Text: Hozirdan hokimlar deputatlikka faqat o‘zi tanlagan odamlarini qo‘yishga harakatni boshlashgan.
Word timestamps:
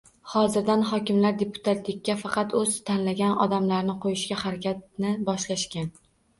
Hozirdan 0.29 0.85
hokimlar 0.91 1.35
deputatlikka 1.41 2.15
faqat 2.23 2.57
o‘zi 2.63 2.81
tanlagan 2.89 3.37
odamlarini 3.47 3.99
qo‘yishga 4.09 4.41
harakatni 4.43 5.15
boshlashgan. 5.33 5.97